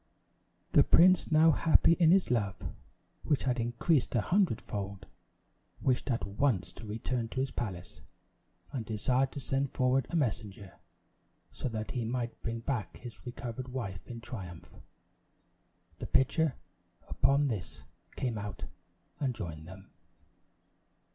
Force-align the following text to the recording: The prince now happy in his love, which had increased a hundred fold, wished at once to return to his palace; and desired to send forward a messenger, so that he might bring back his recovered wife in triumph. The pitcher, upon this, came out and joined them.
The 0.71 0.83
prince 0.83 1.31
now 1.31 1.51
happy 1.51 1.91
in 1.93 2.09
his 2.09 2.31
love, 2.31 2.55
which 3.21 3.43
had 3.43 3.59
increased 3.59 4.15
a 4.15 4.21
hundred 4.21 4.59
fold, 4.59 5.05
wished 5.79 6.09
at 6.09 6.25
once 6.25 6.71
to 6.73 6.87
return 6.87 7.27
to 7.29 7.39
his 7.39 7.51
palace; 7.51 8.01
and 8.71 8.83
desired 8.83 9.31
to 9.33 9.39
send 9.39 9.69
forward 9.75 10.07
a 10.09 10.15
messenger, 10.15 10.79
so 11.51 11.69
that 11.69 11.91
he 11.91 12.03
might 12.03 12.41
bring 12.41 12.61
back 12.61 12.97
his 12.97 13.27
recovered 13.27 13.67
wife 13.67 14.01
in 14.07 14.21
triumph. 14.21 14.73
The 15.99 16.07
pitcher, 16.07 16.55
upon 17.07 17.45
this, 17.45 17.83
came 18.15 18.39
out 18.39 18.63
and 19.19 19.35
joined 19.35 19.67
them. 19.67 19.91